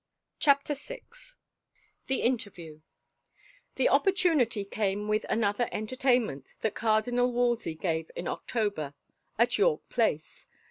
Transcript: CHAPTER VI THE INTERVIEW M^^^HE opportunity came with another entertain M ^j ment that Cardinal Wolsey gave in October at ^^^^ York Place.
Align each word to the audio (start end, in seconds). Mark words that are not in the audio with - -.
CHAPTER 0.39 0.73
VI 0.73 1.03
THE 2.07 2.23
INTERVIEW 2.23 2.81
M^^^HE 3.77 3.87
opportunity 3.87 4.65
came 4.65 5.07
with 5.07 5.27
another 5.29 5.69
entertain 5.71 6.23
M 6.23 6.23
^j 6.23 6.25
ment 6.27 6.55
that 6.61 6.73
Cardinal 6.73 7.31
Wolsey 7.31 7.75
gave 7.75 8.09
in 8.15 8.27
October 8.27 8.95
at 9.37 9.49
^^^^ 9.51 9.57
York 9.59 9.87
Place. 9.89 10.47